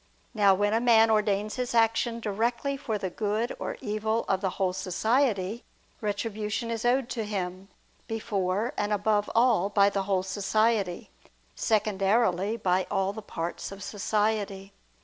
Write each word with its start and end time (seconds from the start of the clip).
Now 0.33 0.55
when 0.55 0.73
a 0.73 0.81
man 0.81 1.11
ordains 1.11 1.57
his 1.57 1.75
action 1.75 2.19
directly 2.19 2.75
for 2.75 2.97
the 2.97 3.11
good 3.11 3.55
or 3.59 3.77
evil 3.81 4.25
of 4.27 4.41
the 4.41 4.49
whole 4.57 4.73
society, 4.73 5.63
retribution 6.01 6.71
is 6.71 6.83
owed 6.85 7.07
to 7.09 7.23
him, 7.23 7.67
before 8.07 8.73
and 8.77 8.91
above 8.91 9.29
all, 9.35 9.69
by 9.69 9.91
the 9.91 10.01
whole 10.09 10.23
society; 10.23 11.11
secondarily, 11.53 12.57
by 12.57 12.87
all 12.89 13.13
the 13.13 13.21
parts 13.21 13.71
of 13.71 13.83
society. 13.83 14.73